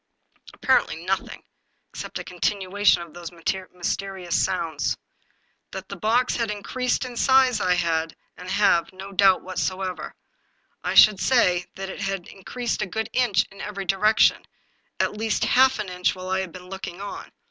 "Apparently 0.55 0.95
nothing, 1.05 1.43
except 1.93 2.17
a 2.17 2.23
continuation 2.23 3.03
of 3.03 3.13
those 3.13 3.29
mys 3.31 3.43
terious 3.43 4.33
sounds. 4.33 4.97
That 5.69 5.89
the 5.89 5.95
box 5.95 6.37
had 6.37 6.49
increased 6.49 7.05
in 7.05 7.15
size 7.15 7.61
I 7.61 7.75
had, 7.75 8.15
and 8.35 8.49
have, 8.49 8.91
no 8.91 9.11
doubt 9.11 9.43
whatever. 9.43 10.15
I 10.83 10.95
should 10.95 11.19
say 11.19 11.67
that 11.75 11.89
it 11.91 12.01
had 12.01 12.27
increased 12.29 12.81
a 12.81 12.87
good 12.87 13.11
inch 13.13 13.43
in 13.51 13.61
every 13.61 13.85
direction, 13.85 14.47
at 14.99 15.17
least 15.17 15.45
half 15.45 15.77
an 15.77 15.87
inch 15.89 16.15
while 16.15 16.29
I 16.31 16.39
had 16.39 16.51
been 16.51 16.67
looking 16.67 16.99
on. 16.99 17.31